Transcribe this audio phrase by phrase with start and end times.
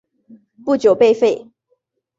[0.65, 1.47] 不久被废。